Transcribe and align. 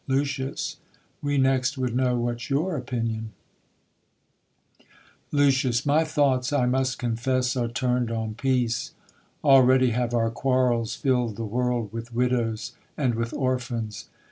Lucius, 0.07 0.77
we 1.21 1.37
next 1.37 1.77
would 1.77 1.95
know 1.95 2.17
what's 2.17 2.49
your 2.49 2.75
opinion? 2.75 3.31
Luc, 5.31 5.53
My 5.85 6.03
thoughts, 6.03 6.51
I 6.51 6.65
must 6.65 6.97
confess, 6.97 7.55
are 7.55 7.67
turn'don 7.67 8.33
peace. 8.35 8.93
Already 9.43 9.91
have 9.91 10.15
our 10.15 10.31
quarrels 10.31 10.95
fill'd 10.95 11.35
the 11.35 11.45
world 11.45 11.93
With 11.93 12.15
widows, 12.15 12.71
and 12.97 13.13
with 13.13 13.31
orphans. 13.31 14.09